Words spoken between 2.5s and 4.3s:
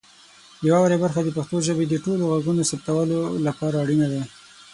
د ثبتولو لپاره اړینه ده.